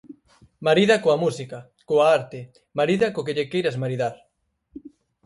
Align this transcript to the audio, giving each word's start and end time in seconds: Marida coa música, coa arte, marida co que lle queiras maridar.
Marida 0.67 0.95
coa 1.03 1.21
música, 1.23 1.57
coa 1.89 2.05
arte, 2.17 2.39
marida 2.79 3.07
co 3.13 3.25
que 3.25 3.35
lle 3.37 3.49
queiras 3.51 3.79
maridar. 3.81 4.15